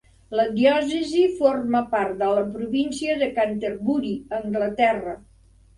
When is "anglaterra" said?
4.45-5.21